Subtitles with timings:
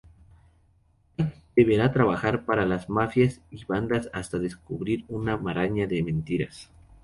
[1.19, 6.71] Mike deberá trabajar para las mafias y bandas hasta descubrir una maraña de mentiras.